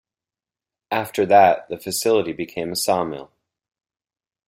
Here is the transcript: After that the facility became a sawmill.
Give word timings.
After 0.89 1.27
that 1.27 1.69
the 1.69 1.77
facility 1.77 2.33
became 2.33 2.71
a 2.71 2.75
sawmill. 2.75 3.31